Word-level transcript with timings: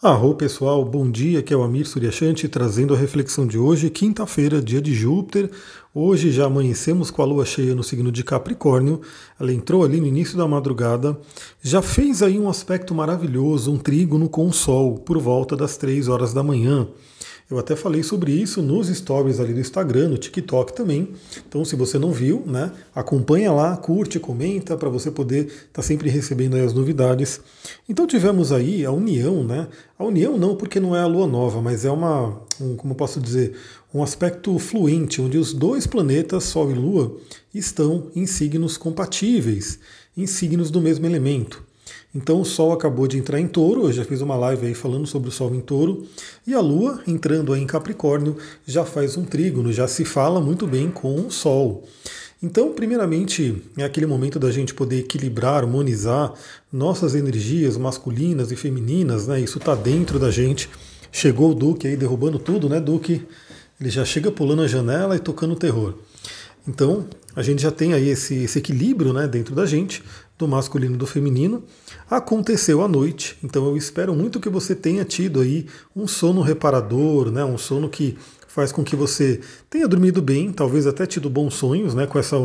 Arro 0.00 0.32
pessoal, 0.32 0.84
bom 0.84 1.10
dia, 1.10 1.40
aqui 1.40 1.52
é 1.52 1.56
o 1.56 1.62
Amir 1.64 1.84
Suryashanti 1.84 2.48
trazendo 2.48 2.94
a 2.94 2.96
reflexão 2.96 3.44
de 3.44 3.58
hoje, 3.58 3.90
quinta-feira, 3.90 4.62
dia 4.62 4.80
de 4.80 4.94
Júpiter. 4.94 5.50
Hoje 5.92 6.30
já 6.30 6.44
amanhecemos 6.46 7.10
com 7.10 7.20
a 7.20 7.24
lua 7.24 7.44
cheia 7.44 7.74
no 7.74 7.82
signo 7.82 8.12
de 8.12 8.22
Capricórnio, 8.22 9.00
ela 9.40 9.52
entrou 9.52 9.84
ali 9.84 10.00
no 10.00 10.06
início 10.06 10.38
da 10.38 10.46
madrugada, 10.46 11.18
já 11.60 11.82
fez 11.82 12.22
aí 12.22 12.38
um 12.38 12.48
aspecto 12.48 12.94
maravilhoso, 12.94 13.72
um 13.72 13.76
trígono 13.76 14.28
com 14.28 14.46
o 14.46 14.52
Sol, 14.52 14.98
por 14.98 15.18
volta 15.18 15.56
das 15.56 15.76
3 15.76 16.06
horas 16.06 16.32
da 16.32 16.44
manhã. 16.44 16.86
Eu 17.50 17.58
até 17.58 17.74
falei 17.74 18.02
sobre 18.02 18.30
isso 18.30 18.60
nos 18.60 18.88
stories 18.88 19.40
ali 19.40 19.54
do 19.54 19.60
Instagram, 19.60 20.08
no 20.08 20.18
TikTok 20.18 20.74
também. 20.74 21.14
Então, 21.48 21.64
se 21.64 21.74
você 21.76 21.98
não 21.98 22.12
viu, 22.12 22.42
né, 22.44 22.70
acompanha 22.94 23.50
lá, 23.50 23.74
curte, 23.74 24.20
comenta 24.20 24.76
para 24.76 24.90
você 24.90 25.10
poder 25.10 25.46
estar 25.46 25.68
tá 25.72 25.82
sempre 25.82 26.10
recebendo 26.10 26.56
as 26.56 26.74
novidades. 26.74 27.40
Então, 27.88 28.06
tivemos 28.06 28.52
aí 28.52 28.84
a 28.84 28.92
união, 28.92 29.42
né? 29.42 29.66
A 29.98 30.04
união 30.04 30.36
não, 30.36 30.56
porque 30.56 30.78
não 30.78 30.94
é 30.94 31.00
a 31.00 31.06
lua 31.06 31.26
nova, 31.26 31.62
mas 31.62 31.86
é 31.86 31.90
uma, 31.90 32.38
um, 32.60 32.76
como 32.76 32.94
posso 32.94 33.18
dizer, 33.18 33.54
um 33.94 34.02
aspecto 34.02 34.58
fluente, 34.58 35.22
onde 35.22 35.38
os 35.38 35.54
dois 35.54 35.86
planetas, 35.86 36.44
Sol 36.44 36.70
e 36.70 36.74
Lua, 36.74 37.16
estão 37.54 38.10
em 38.14 38.26
signos 38.26 38.76
compatíveis, 38.76 39.78
em 40.14 40.26
signos 40.26 40.70
do 40.70 40.82
mesmo 40.82 41.06
elemento. 41.06 41.67
Então 42.14 42.40
o 42.40 42.44
Sol 42.44 42.72
acabou 42.72 43.06
de 43.06 43.18
entrar 43.18 43.38
em 43.38 43.46
touro, 43.46 43.82
eu 43.82 43.92
já 43.92 44.04
fiz 44.04 44.20
uma 44.20 44.34
live 44.34 44.66
aí 44.66 44.74
falando 44.74 45.06
sobre 45.06 45.28
o 45.28 45.32
Sol 45.32 45.54
em 45.54 45.60
touro, 45.60 46.06
e 46.46 46.54
a 46.54 46.60
Lua, 46.60 47.02
entrando 47.06 47.52
aí 47.52 47.60
em 47.60 47.66
Capricórnio, 47.66 48.36
já 48.66 48.84
faz 48.84 49.16
um 49.16 49.24
trígono, 49.24 49.72
já 49.72 49.86
se 49.86 50.04
fala 50.04 50.40
muito 50.40 50.66
bem 50.66 50.90
com 50.90 51.26
o 51.26 51.30
Sol. 51.30 51.84
Então, 52.40 52.72
primeiramente, 52.72 53.62
é 53.76 53.82
aquele 53.82 54.06
momento 54.06 54.38
da 54.38 54.50
gente 54.52 54.72
poder 54.72 55.00
equilibrar, 55.00 55.56
harmonizar 55.56 56.32
nossas 56.72 57.16
energias 57.16 57.76
masculinas 57.76 58.52
e 58.52 58.56
femininas, 58.56 59.26
né? 59.26 59.40
Isso 59.40 59.58
está 59.58 59.74
dentro 59.74 60.20
da 60.20 60.30
gente. 60.30 60.70
Chegou 61.10 61.50
o 61.50 61.54
Duque 61.54 61.88
aí 61.88 61.96
derrubando 61.96 62.38
tudo, 62.38 62.68
né, 62.68 62.80
Duque? 62.80 63.26
Ele 63.80 63.90
já 63.90 64.04
chega 64.04 64.30
pulando 64.30 64.62
a 64.62 64.68
janela 64.68 65.16
e 65.16 65.18
tocando 65.18 65.56
terror. 65.56 65.94
Então, 66.68 67.06
a 67.34 67.42
gente 67.42 67.62
já 67.62 67.70
tem 67.70 67.94
aí 67.94 68.10
esse, 68.10 68.34
esse 68.34 68.58
equilíbrio 68.58 69.14
né, 69.14 69.26
dentro 69.26 69.54
da 69.54 69.64
gente, 69.64 70.04
do 70.36 70.46
masculino 70.46 70.94
e 70.94 70.98
do 70.98 71.06
feminino. 71.06 71.64
Aconteceu 72.10 72.82
à 72.82 72.88
noite, 72.88 73.38
então 73.42 73.66
eu 73.66 73.76
espero 73.76 74.14
muito 74.14 74.38
que 74.38 74.50
você 74.50 74.74
tenha 74.74 75.02
tido 75.02 75.40
aí 75.40 75.66
um 75.96 76.06
sono 76.06 76.42
reparador, 76.42 77.30
né, 77.30 77.42
um 77.42 77.56
sono 77.56 77.88
que 77.88 78.18
faz 78.46 78.70
com 78.70 78.84
que 78.84 78.94
você 78.94 79.40
tenha 79.70 79.88
dormido 79.88 80.20
bem, 80.20 80.52
talvez 80.52 80.86
até 80.86 81.06
tido 81.06 81.30
bons 81.30 81.54
sonhos, 81.54 81.94
né, 81.94 82.06
com 82.06 82.18
essa, 82.18 82.36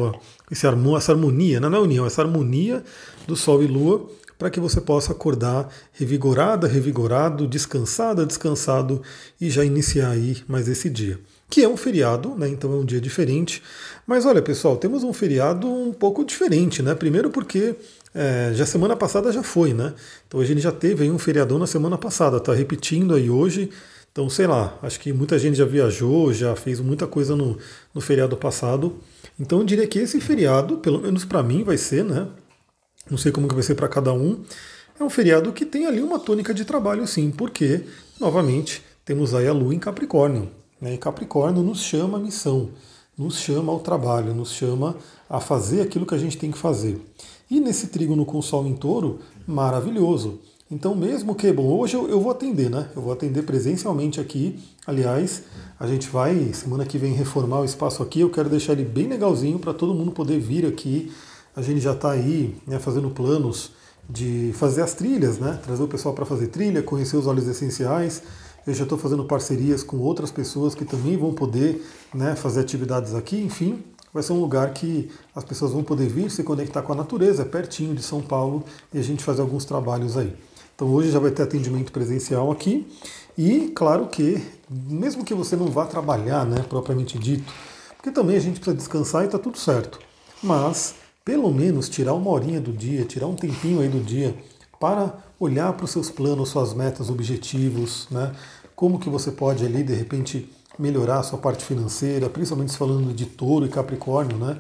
essa 0.50 0.68
harmonia, 1.12 1.60
não 1.60 1.76
é 1.76 1.80
união, 1.80 2.06
essa 2.06 2.22
harmonia 2.22 2.82
do 3.28 3.36
Sol 3.36 3.62
e 3.62 3.68
Lua, 3.68 4.10
para 4.38 4.50
que 4.50 4.60
você 4.60 4.80
possa 4.80 5.12
acordar 5.12 5.68
revigorada, 5.92 6.68
revigorado, 6.68 7.48
descansada, 7.48 8.26
descansado 8.26 9.02
e 9.40 9.50
já 9.50 9.66
iniciar 9.66 10.12
aí 10.12 10.38
mais 10.48 10.68
esse 10.68 10.90
dia 10.90 11.20
que 11.54 11.64
é 11.64 11.70
um 11.70 11.78
feriado, 11.78 12.34
né? 12.36 12.50
Então 12.50 12.74
é 12.74 12.76
um 12.78 12.84
dia 12.84 13.00
diferente. 13.00 13.62
Mas 14.08 14.26
olha, 14.26 14.42
pessoal, 14.42 14.76
temos 14.76 15.04
um 15.04 15.14
feriado 15.14 15.72
um 15.72 15.94
pouco 15.94 16.26
diferente, 16.26 16.82
né? 16.82 16.96
Primeiro 16.96 17.30
porque 17.30 17.76
é, 18.12 18.52
já 18.56 18.66
semana 18.66 18.96
passada 18.96 19.32
já 19.32 19.44
foi, 19.44 19.72
né? 19.72 19.94
Então 20.28 20.40
a 20.40 20.46
gente 20.46 20.62
já 20.62 20.72
teve 20.72 21.04
aí 21.04 21.12
um 21.12 21.20
feriadão 21.20 21.60
na 21.60 21.68
semana 21.68 21.96
passada, 21.96 22.40
tá 22.40 22.56
repetindo 22.56 23.14
aí 23.14 23.30
hoje. 23.30 23.70
Então, 24.12 24.28
sei 24.32 24.48
lá, 24.48 24.80
acho 24.82 25.00
que 25.00 25.14
muita 25.14 25.38
gente 25.38 25.56
já 25.56 25.64
viajou, 25.64 26.34
já 26.34 26.56
fez 26.56 26.80
muita 26.80 27.06
coisa 27.06 27.36
no, 27.36 27.56
no 27.94 28.02
feriado 28.02 28.36
passado. 28.36 28.98
Então 29.40 29.60
eu 29.60 29.64
diria 29.64 29.86
que 29.86 30.00
esse 30.00 30.20
feriado, 30.20 30.78
pelo 30.78 31.00
menos 31.00 31.24
para 31.24 31.44
mim, 31.44 31.64
vai 31.64 31.78
ser, 31.78 32.04
né? 32.04 32.30
Não 33.08 33.18
sei 33.20 33.32
como 33.32 33.48
que 33.48 33.54
vai 33.54 33.64
ser 33.64 33.76
para 33.76 33.88
cada 33.88 34.12
um. 34.12 34.44
É 35.00 35.04
um 35.04 35.10
feriado 35.10 35.54
que 35.54 35.68
tem 35.68 35.86
ali 35.86 36.02
uma 36.02 36.18
tônica 36.18 36.52
de 36.52 36.66
trabalho, 36.66 37.06
sim, 37.06 37.30
porque, 37.30 37.82
novamente, 38.20 38.82
temos 39.06 39.36
aí 39.36 39.48
a 39.48 39.54
Lua 39.54 39.76
em 39.76 39.78
Capricórnio. 39.78 40.63
Né? 40.84 40.96
E 40.96 40.98
Capricórnio 40.98 41.64
nos 41.64 41.82
chama 41.82 42.18
a 42.18 42.22
missão, 42.22 42.68
nos 43.18 43.38
chama 43.38 43.72
ao 43.72 43.80
trabalho, 43.80 44.36
nos 44.36 44.52
chama 44.52 44.98
a 45.30 45.40
fazer 45.40 45.80
aquilo 45.80 46.06
que 46.06 46.14
a 46.14 46.18
gente 46.18 46.38
tem 46.38 46.52
que 46.52 46.58
fazer. 46.58 47.00
E 47.50 47.62
nesse 47.62 47.88
trígono 47.88 48.26
com 48.26 48.38
o 48.38 48.44
Sol 48.44 48.68
em 48.68 48.76
touro, 48.76 49.20
maravilhoso. 49.48 50.40
Então, 50.70 50.94
mesmo 50.94 51.36
que, 51.36 51.54
bom, 51.54 51.68
hoje 51.68 51.96
eu, 51.96 52.10
eu, 52.10 52.20
vou 52.20 52.32
atender, 52.32 52.70
né? 52.70 52.90
Eu 52.94 53.02
vou 53.02 53.14
atender 53.14 53.44
presencialmente 53.44 54.20
aqui. 54.20 54.60
Aliás, 54.86 55.44
a 55.80 55.88
gente 55.88 56.10
vai, 56.10 56.52
semana 56.52 56.86
que 56.86 56.98
vem, 56.98 57.14
reformar 57.14 57.62
o 57.62 57.66
espaço 57.66 58.04
aqui. 58.04 58.20
Eu 58.20 58.30
quero 58.30 58.50
deixar 58.50 58.74
ele 58.74 58.84
bem 58.84 59.08
legalzinho 59.08 59.60
para 59.60 59.74
todo 59.74 59.94
mundo 59.94 60.12
poder 60.12 60.40
vir 60.40 60.66
aqui. 60.66 61.14
A 61.56 61.62
gente 61.62 61.80
já 61.80 61.94
está 61.94 62.12
aí 62.12 62.58
né, 62.68 62.78
fazendo 62.78 63.10
planos 63.10 63.72
de 64.10 64.52
fazer 64.56 64.82
as 64.82 64.94
trilhas, 64.94 65.38
né? 65.38 65.60
Trazer 65.64 65.84
o 65.84 65.88
pessoal 65.88 66.14
para 66.14 66.26
fazer 66.26 66.48
trilha, 66.48 66.84
conhecer 66.84 67.16
os 67.16 67.28
óleos 67.28 67.48
essenciais. 67.48 68.22
Eu 68.66 68.74
já 68.74 68.84
estou 68.84 68.98
fazendo 68.98 69.26
parcerias 69.26 69.84
com 69.84 69.98
outras 69.98 70.32
pessoas 70.32 70.74
que 70.74 70.86
também 70.86 71.18
vão 71.18 71.34
poder 71.34 71.86
né, 72.14 72.36
fazer 72.36 72.62
atividades 72.62 73.14
aqui. 73.14 73.38
Enfim, 73.38 73.84
vai 74.14 74.24
ser 74.24 74.32
um 74.34 74.40
lugar 74.40 74.72
que 74.74 75.10
as 75.36 75.44
pessoas 75.44 75.72
vão 75.72 75.84
poder 75.84 76.08
vir 76.08 76.32
se 76.32 76.44
conectar 76.44 76.82
com 76.82 76.94
a 76.94 76.96
natureza, 76.96 77.42
é 77.42 77.46
pertinho 77.46 77.94
de 77.94 78.02
São 78.02 78.22
Paulo, 78.22 78.64
e 78.94 78.98
a 79.00 79.02
gente 79.02 79.24
fazer 79.24 79.42
alguns 79.42 79.66
trabalhos 79.66 80.16
aí. 80.16 80.34
Então 80.76 80.88
hoje 80.94 81.12
já 81.12 81.20
vai 81.20 81.32
ter 81.32 81.44
atendimento 81.44 81.92
presencial 81.92 82.52
aqui. 82.52 82.88
E 83.38 83.72
claro 83.76 84.08
que, 84.08 84.42
mesmo 84.70 85.26
que 85.26 85.34
você 85.34 85.56
não 85.56 85.68
vá 85.68 85.86
trabalhar, 85.86 86.46
né, 86.46 86.64
propriamente 86.70 87.18
dito, 87.18 87.52
porque 87.96 88.12
também 88.12 88.38
a 88.38 88.40
gente 88.40 88.60
precisa 88.60 88.76
descansar 88.78 89.24
e 89.24 89.26
está 89.26 89.40
tudo 89.40 89.58
certo. 89.58 90.00
Mas, 90.42 90.96
pelo 91.26 91.52
menos, 91.52 91.90
tirar 91.90 92.14
uma 92.14 92.30
horinha 92.30 92.62
do 92.62 92.72
dia, 92.72 93.04
tirar 93.06 93.28
um 93.28 93.36
tempinho 93.36 93.82
aí 93.82 93.90
do 93.90 94.00
dia 94.00 94.36
para 94.84 95.14
olhar 95.40 95.72
para 95.72 95.86
os 95.86 95.92
seus 95.92 96.10
planos, 96.10 96.50
suas 96.50 96.74
metas, 96.74 97.10
objetivos, 97.10 98.06
né? 98.12 98.34
Como 98.76 99.00
que 99.00 99.10
você 99.10 99.32
pode 99.32 99.66
ali 99.66 99.82
de 99.82 99.94
repente 99.94 100.54
melhorar 100.78 101.20
a 101.20 101.24
sua 101.24 101.40
parte 101.40 101.64
financeira, 101.64 102.30
principalmente 102.30 102.76
falando 102.76 103.14
de 103.14 103.26
Touro 103.26 103.66
e 103.66 103.70
Capricórnio, 103.70 104.36
né? 104.36 104.58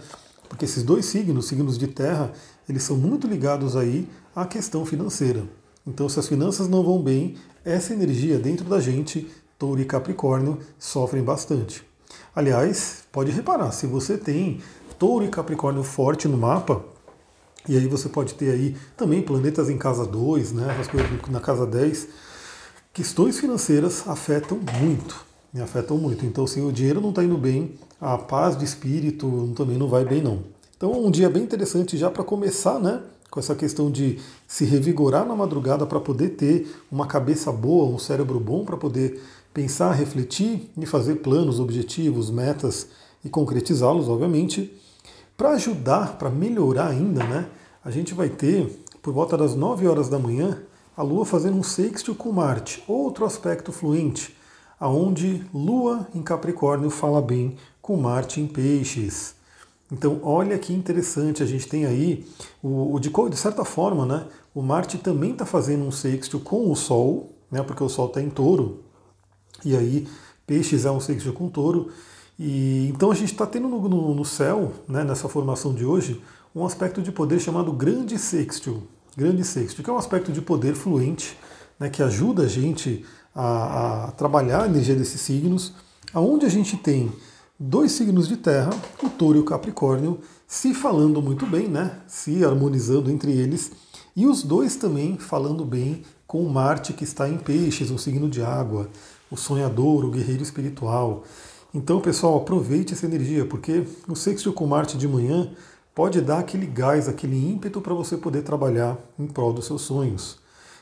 Porque 0.47 0.63
esses 0.63 0.81
dois 0.81 1.07
signos, 1.07 1.49
signos 1.49 1.77
de 1.77 1.87
terra, 1.87 2.31
eles 2.69 2.83
são 2.83 2.95
muito 2.95 3.27
ligados 3.27 3.75
aí 3.75 4.07
à 4.33 4.45
questão 4.45 4.85
financeira. 4.85 5.43
Então, 5.85 6.07
se 6.07 6.17
as 6.17 6.27
finanças 6.29 6.69
não 6.69 6.85
vão 6.85 7.03
bem, 7.03 7.35
essa 7.65 7.93
energia 7.93 8.39
dentro 8.39 8.63
da 8.63 8.79
gente, 8.79 9.29
Touro 9.59 9.81
e 9.81 9.85
Capricórnio, 9.85 10.57
sofrem 10.79 11.21
bastante. 11.21 11.83
Aliás, 12.33 13.03
pode 13.11 13.29
reparar, 13.29 13.73
se 13.73 13.85
você 13.85 14.17
tem 14.17 14.61
Touro 14.97 15.25
e 15.25 15.27
Capricórnio 15.27 15.83
forte 15.83 16.29
no 16.29 16.37
mapa, 16.37 16.92
e 17.67 17.77
aí 17.77 17.87
você 17.87 18.09
pode 18.09 18.33
ter 18.33 18.51
aí 18.51 18.75
também 18.97 19.21
planetas 19.21 19.69
em 19.69 19.77
casa 19.77 20.05
2, 20.05 20.51
né, 20.51 20.77
as 20.79 20.87
coisas 20.87 21.09
na 21.29 21.39
casa 21.39 21.65
10. 21.65 22.07
Questões 22.93 23.39
financeiras 23.39 24.07
afetam 24.07 24.59
muito, 24.79 25.25
me 25.53 25.61
afetam 25.61 25.97
muito. 25.97 26.25
Então, 26.25 26.45
se 26.45 26.59
o 26.59 26.71
dinheiro 26.71 27.01
não 27.01 27.09
está 27.09 27.23
indo 27.23 27.37
bem, 27.37 27.73
a 27.99 28.17
paz 28.17 28.57
de 28.57 28.65
espírito 28.65 29.51
também 29.55 29.77
não 29.77 29.87
vai 29.87 30.05
bem, 30.05 30.21
não. 30.21 30.43
Então, 30.75 30.91
um 30.91 31.09
dia 31.09 31.29
bem 31.29 31.43
interessante 31.43 31.97
já 31.97 32.11
para 32.11 32.23
começar, 32.23 32.79
né? 32.79 33.01
Com 33.31 33.39
essa 33.39 33.55
questão 33.55 33.89
de 33.89 34.19
se 34.47 34.65
revigorar 34.65 35.25
na 35.25 35.35
madrugada 35.35 35.85
para 35.87 35.99
poder 35.99 36.29
ter 36.31 36.75
uma 36.91 37.07
cabeça 37.07 37.51
boa, 37.51 37.85
um 37.85 37.97
cérebro 37.97 38.39
bom 38.39 38.63
para 38.65 38.77
poder 38.77 39.19
pensar, 39.53 39.91
refletir 39.93 40.69
e 40.77 40.85
fazer 40.85 41.15
planos, 41.15 41.59
objetivos, 41.59 42.29
metas 42.29 42.89
e 43.23 43.29
concretizá-los, 43.29 44.09
obviamente. 44.09 44.71
Para 45.35 45.51
ajudar, 45.51 46.17
para 46.17 46.29
melhorar 46.29 46.87
ainda, 46.87 47.23
né, 47.23 47.49
a 47.83 47.89
gente 47.89 48.13
vai 48.13 48.29
ter, 48.29 48.83
por 49.01 49.13
volta 49.13 49.35
das 49.35 49.55
9 49.55 49.87
horas 49.87 50.07
da 50.07 50.19
manhã, 50.19 50.61
a 50.95 51.01
Lua 51.01 51.25
fazendo 51.25 51.57
um 51.57 51.63
sextil 51.63 52.13
com 52.13 52.31
Marte, 52.31 52.83
outro 52.87 53.25
aspecto 53.25 53.71
fluente, 53.71 54.35
aonde 54.79 55.43
Lua 55.53 56.07
em 56.13 56.21
Capricórnio 56.21 56.89
fala 56.89 57.21
bem 57.21 57.57
com 57.81 57.97
Marte 57.97 58.39
em 58.39 58.47
Peixes. 58.47 59.35
Então, 59.91 60.19
olha 60.23 60.57
que 60.57 60.71
interessante, 60.71 61.41
a 61.41 61.45
gente 61.45 61.67
tem 61.67 61.85
aí, 61.85 62.25
o, 62.61 62.93
o 62.93 62.99
de, 62.99 63.09
de, 63.09 63.37
certa 63.37 63.65
forma, 63.65 64.05
né, 64.05 64.27
o 64.53 64.61
Marte 64.61 64.99
também 64.99 65.31
está 65.31 65.45
fazendo 65.45 65.83
um 65.83 65.91
sextil 65.91 66.39
com 66.39 66.71
o 66.71 66.75
Sol, 66.75 67.31
né, 67.49 67.63
porque 67.63 67.83
o 67.83 67.89
Sol 67.89 68.07
está 68.07 68.21
em 68.21 68.29
touro, 68.29 68.83
e 69.65 69.75
aí 69.75 70.07
Peixes 70.45 70.85
é 70.85 70.91
um 70.91 70.99
sextil 70.99 71.33
com 71.33 71.49
touro, 71.49 71.91
e 72.37 72.87
então 72.89 73.11
a 73.11 73.15
gente 73.15 73.31
está 73.31 73.45
tendo 73.45 73.67
no, 73.67 73.87
no, 73.87 74.15
no 74.15 74.25
céu, 74.25 74.71
né, 74.87 75.03
nessa 75.03 75.29
formação 75.29 75.73
de 75.73 75.85
hoje, 75.85 76.21
um 76.55 76.65
aspecto 76.65 77.01
de 77.01 77.11
poder 77.11 77.39
chamado 77.39 77.71
grande 77.71 78.17
sextil. 78.17 78.83
Grande 79.15 79.43
sextil, 79.43 79.83
que 79.83 79.89
é 79.89 79.93
um 79.93 79.97
aspecto 79.97 80.31
de 80.31 80.41
poder 80.41 80.75
fluente, 80.75 81.37
né, 81.79 81.89
que 81.89 82.01
ajuda 82.01 82.43
a 82.43 82.47
gente 82.47 83.05
a, 83.35 84.05
a 84.05 84.11
trabalhar 84.11 84.63
a 84.63 84.67
energia 84.67 84.95
desses 84.95 85.21
signos, 85.21 85.73
aonde 86.13 86.45
a 86.45 86.49
gente 86.49 86.77
tem 86.77 87.11
dois 87.59 87.91
signos 87.91 88.27
de 88.27 88.37
terra, 88.37 88.71
o 89.01 89.09
touro 89.09 89.37
e 89.37 89.41
o 89.41 89.45
capricórnio, 89.45 90.19
se 90.47 90.73
falando 90.73 91.21
muito 91.21 91.45
bem, 91.45 91.67
né, 91.67 91.99
se 92.07 92.43
harmonizando 92.43 93.09
entre 93.09 93.31
eles, 93.31 93.71
e 94.15 94.25
os 94.27 94.43
dois 94.43 94.75
também 94.75 95.17
falando 95.17 95.65
bem 95.65 96.03
com 96.27 96.43
Marte 96.47 96.93
que 96.93 97.03
está 97.03 97.27
em 97.29 97.37
peixes, 97.37 97.91
um 97.91 97.97
signo 97.97 98.29
de 98.29 98.41
água, 98.41 98.89
o 99.29 99.37
sonhador, 99.37 100.05
o 100.05 100.11
guerreiro 100.11 100.43
espiritual. 100.43 101.23
Então, 101.73 101.99
pessoal, 101.99 102.37
aproveite 102.37 102.93
essa 102.93 103.07
energia, 103.07 103.45
porque 103.45 103.83
o 104.07 104.15
sexto 104.15 104.53
com 104.53 104.67
Marte 104.67 104.95
de 104.95 105.07
manhã 105.07 105.49
pode 105.95 106.21
dar 106.21 106.37
aquele 106.37 106.67
gás, 106.67 107.09
aquele 107.09 107.35
ímpeto 107.35 107.81
para 107.81 107.95
você 107.95 108.15
poder 108.15 108.43
trabalhar 108.43 108.95
em 109.17 109.25
prol 109.25 109.51
dos 109.51 109.65
seus 109.65 109.81
sonhos. 109.81 110.37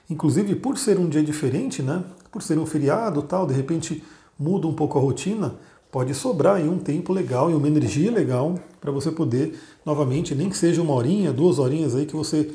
inclusive 0.10 0.56
por 0.56 0.78
ser 0.78 1.00
um 1.00 1.08
dia 1.08 1.24
diferente, 1.24 1.82
né? 1.82 2.04
Por 2.30 2.42
ser 2.42 2.58
um 2.60 2.66
feriado, 2.66 3.22
tal, 3.22 3.48
de 3.48 3.54
repente 3.54 4.04
muda 4.38 4.68
um 4.68 4.74
pouco 4.74 4.98
a 4.98 5.02
rotina, 5.02 5.56
pode 5.90 6.14
sobrar 6.14 6.56
aí 6.56 6.68
um 6.68 6.78
tempo 6.78 7.14
legal 7.14 7.50
e 7.50 7.54
uma 7.54 7.68
energia 7.68 8.12
legal 8.12 8.60
para 8.82 8.92
você 8.92 9.10
poder 9.10 9.58
novamente, 9.86 10.36
nem 10.36 10.50
que 10.50 10.58
seja 10.58 10.82
uma 10.82 10.94
horinha, 10.94 11.32
duas 11.32 11.60
horinhas 11.60 11.96
aí 11.96 12.06
que 12.06 12.16
você 12.16 12.54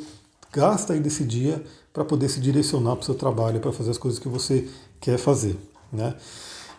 gasta 0.52 0.92
aí 0.92 1.00
desse 1.00 1.24
dia 1.24 1.64
para 1.94 2.04
poder 2.04 2.28
se 2.28 2.40
direcionar 2.40 2.96
para 2.96 3.02
o 3.02 3.06
seu 3.06 3.14
trabalho, 3.14 3.60
para 3.60 3.72
fazer 3.72 3.92
as 3.92 3.98
coisas 3.98 4.20
que 4.20 4.28
você 4.28 4.68
quer 5.00 5.16
fazer, 5.16 5.56
né? 5.90 6.14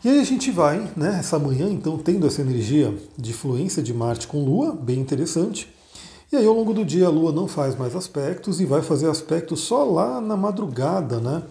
E 0.07 0.09
aí 0.09 0.21
a 0.21 0.23
gente 0.23 0.51
vai, 0.51 0.89
né, 0.95 1.17
essa 1.19 1.37
manhã, 1.37 1.69
então, 1.69 1.97
tendo 1.97 2.25
essa 2.25 2.39
energia 2.39 2.97
de 3.17 3.33
fluência 3.33 3.83
de 3.83 3.93
Marte 3.93 4.25
com 4.25 4.41
Lua, 4.41 4.71
bem 4.71 5.01
interessante. 5.01 5.67
E 6.31 6.37
aí 6.37 6.47
ao 6.47 6.53
longo 6.53 6.73
do 6.73 6.85
dia 6.85 7.07
a 7.07 7.09
Lua 7.09 7.33
não 7.33 7.45
faz 7.45 7.75
mais 7.75 7.93
aspectos 7.93 8.61
e 8.61 8.65
vai 8.65 8.81
fazer 8.81 9.09
aspectos 9.09 9.59
só 9.59 9.83
lá 9.83 10.21
na 10.21 10.37
madrugada, 10.37 11.19
né? 11.19 11.43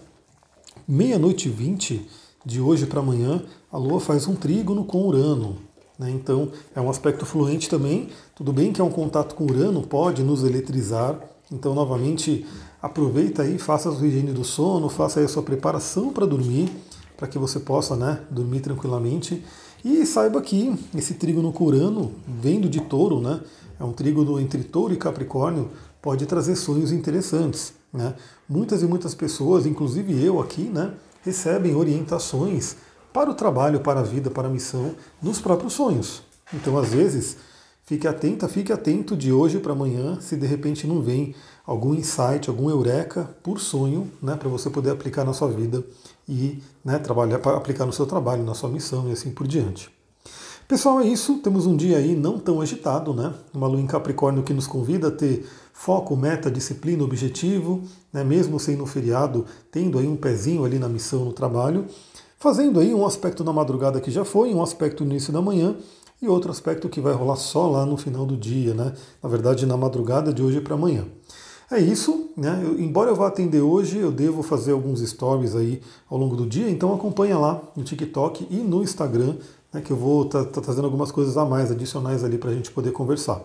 Meia-noite 0.88 1.50
e 1.50 1.52
vinte 1.52 2.08
de 2.46 2.58
hoje 2.58 2.86
para 2.86 3.00
amanhã, 3.00 3.42
a 3.70 3.76
Lua 3.76 4.00
faz 4.00 4.26
um 4.26 4.34
trígono 4.34 4.86
com 4.86 5.06
Urano. 5.06 5.58
Né? 5.98 6.10
Então 6.10 6.50
é 6.74 6.80
um 6.80 6.88
aspecto 6.88 7.26
fluente 7.26 7.68
também. 7.68 8.08
Tudo 8.34 8.54
bem 8.54 8.72
que 8.72 8.80
é 8.80 8.84
um 8.84 8.90
contato 8.90 9.34
com 9.34 9.44
Urano, 9.44 9.82
pode 9.82 10.22
nos 10.22 10.42
eletrizar. 10.42 11.20
Então, 11.52 11.74
novamente, 11.74 12.46
aproveita 12.80 13.42
aí, 13.42 13.58
faça 13.58 13.90
a 13.90 13.92
higiene 13.92 14.32
do 14.32 14.44
sono, 14.44 14.88
faça 14.88 15.20
aí 15.20 15.26
a 15.26 15.28
sua 15.28 15.42
preparação 15.42 16.10
para 16.10 16.24
dormir 16.24 16.70
para 17.16 17.26
que 17.26 17.38
você 17.38 17.58
possa 17.58 17.96
né, 17.96 18.20
dormir 18.30 18.60
tranquilamente. 18.60 19.44
E 19.84 20.04
saiba 20.04 20.40
que 20.40 20.74
esse 20.94 21.14
trígono 21.14 21.52
curano, 21.52 22.12
vendo 22.26 22.68
de 22.68 22.80
touro, 22.80 23.20
né, 23.20 23.40
é 23.78 23.84
um 23.84 23.92
trígono 23.92 24.38
entre 24.40 24.64
touro 24.64 24.92
e 24.92 24.96
capricórnio, 24.96 25.70
pode 26.02 26.26
trazer 26.26 26.56
sonhos 26.56 26.92
interessantes. 26.92 27.74
Né? 27.92 28.14
Muitas 28.48 28.82
e 28.82 28.86
muitas 28.86 29.14
pessoas, 29.14 29.66
inclusive 29.66 30.22
eu 30.22 30.40
aqui, 30.40 30.62
né, 30.62 30.92
recebem 31.22 31.74
orientações 31.74 32.76
para 33.12 33.30
o 33.30 33.34
trabalho, 33.34 33.80
para 33.80 34.00
a 34.00 34.02
vida, 34.02 34.30
para 34.30 34.48
a 34.48 34.50
missão, 34.50 34.94
nos 35.22 35.40
próprios 35.40 35.72
sonhos. 35.72 36.22
Então, 36.52 36.76
às 36.78 36.92
vezes, 36.92 37.38
fique 37.84 38.06
atenta, 38.06 38.46
fique 38.46 38.72
atento 38.72 39.16
de 39.16 39.32
hoje 39.32 39.58
para 39.58 39.72
amanhã, 39.72 40.20
se 40.20 40.36
de 40.36 40.46
repente 40.46 40.86
não 40.86 41.00
vem 41.00 41.34
algum 41.66 41.94
insight, 41.94 42.48
algum 42.48 42.68
eureka 42.68 43.34
por 43.42 43.58
sonho, 43.58 44.10
né, 44.22 44.36
para 44.36 44.48
você 44.48 44.68
poder 44.68 44.90
aplicar 44.90 45.24
na 45.24 45.32
sua 45.32 45.48
vida 45.48 45.82
e 46.28 46.62
né, 46.84 46.98
trabalhar 46.98 47.36
aplicar 47.36 47.86
no 47.86 47.92
seu 47.92 48.06
trabalho, 48.06 48.44
na 48.44 48.54
sua 48.54 48.68
missão 48.68 49.08
e 49.08 49.12
assim 49.12 49.30
por 49.30 49.46
diante. 49.46 49.90
Pessoal, 50.68 51.00
é 51.00 51.06
isso. 51.06 51.38
Temos 51.38 51.64
um 51.64 51.76
dia 51.76 51.96
aí 51.96 52.16
não 52.16 52.40
tão 52.40 52.60
agitado, 52.60 53.14
né? 53.14 53.32
Uma 53.54 53.68
lua 53.68 53.80
em 53.80 53.86
Capricórnio 53.86 54.42
que 54.42 54.52
nos 54.52 54.66
convida 54.66 55.08
a 55.08 55.10
ter 55.12 55.46
foco, 55.72 56.16
meta, 56.16 56.50
disciplina, 56.50 57.04
objetivo, 57.04 57.84
né? 58.12 58.24
mesmo 58.24 58.58
sendo 58.58 58.82
um 58.82 58.86
feriado, 58.86 59.44
tendo 59.70 59.96
aí 59.96 60.08
um 60.08 60.16
pezinho 60.16 60.64
ali 60.64 60.78
na 60.78 60.88
missão, 60.88 61.24
no 61.24 61.32
trabalho, 61.32 61.86
fazendo 62.38 62.80
aí 62.80 62.92
um 62.92 63.06
aspecto 63.06 63.44
na 63.44 63.52
madrugada 63.52 64.00
que 64.00 64.10
já 64.10 64.24
foi, 64.24 64.52
um 64.52 64.62
aspecto 64.62 65.04
no 65.04 65.10
início 65.10 65.32
da 65.32 65.40
manhã 65.40 65.76
e 66.20 66.26
outro 66.26 66.50
aspecto 66.50 66.88
que 66.88 67.00
vai 67.00 67.12
rolar 67.12 67.36
só 67.36 67.68
lá 67.68 67.86
no 67.86 67.96
final 67.96 68.26
do 68.26 68.36
dia, 68.36 68.74
né? 68.74 68.92
Na 69.22 69.28
verdade, 69.28 69.66
na 69.66 69.76
madrugada 69.76 70.32
de 70.32 70.42
hoje 70.42 70.60
para 70.60 70.74
amanhã. 70.74 71.04
É 71.70 71.80
isso, 71.80 72.30
né? 72.36 72.60
Eu, 72.62 72.78
embora 72.78 73.10
eu 73.10 73.16
vá 73.16 73.26
atender 73.26 73.60
hoje, 73.60 73.98
eu 73.98 74.12
devo 74.12 74.42
fazer 74.42 74.70
alguns 74.70 75.00
stories 75.00 75.56
aí 75.56 75.82
ao 76.08 76.16
longo 76.16 76.36
do 76.36 76.46
dia, 76.46 76.70
então 76.70 76.94
acompanha 76.94 77.36
lá 77.36 77.60
no 77.74 77.82
TikTok 77.82 78.46
e 78.48 78.56
no 78.56 78.84
Instagram, 78.84 79.36
né, 79.72 79.80
que 79.80 79.90
eu 79.90 79.96
vou 79.96 80.26
estar 80.26 80.44
tá, 80.44 80.50
tá 80.52 80.60
trazendo 80.60 80.84
algumas 80.84 81.10
coisas 81.10 81.36
a 81.36 81.44
mais, 81.44 81.72
adicionais 81.72 82.22
ali 82.22 82.38
para 82.38 82.50
a 82.50 82.54
gente 82.54 82.70
poder 82.70 82.92
conversar. 82.92 83.40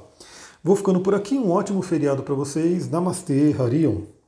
Vou 0.64 0.76
ficando 0.76 1.00
por 1.00 1.16
aqui, 1.16 1.36
um 1.36 1.50
ótimo 1.50 1.82
feriado 1.82 2.22
para 2.22 2.36
vocês. 2.36 2.88
Namastê, 2.88 3.56
Harion. 3.58 4.21